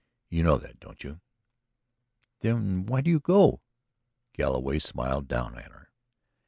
You 0.31 0.41
know 0.41 0.57
that, 0.57 0.79
don't 0.79 1.03
you?" 1.03 1.21
"Then 2.39 2.87
why 2.87 3.01
do 3.01 3.11
you 3.11 3.19
go?" 3.19 3.61
Galloway 4.33 4.79
smiled 4.79 5.27
down 5.27 5.55
at 5.59 5.69
her. 5.71 5.91